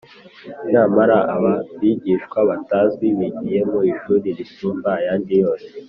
nyamara 0.71 1.17
aba 1.35 1.53
bigishwa 1.79 2.39
batazwi 2.49 3.05
bigiye 3.17 3.59
mu 3.71 3.79
ishuri 3.93 4.27
risumba 4.37 4.89
ayandi 4.99 5.33
yose 5.43 5.67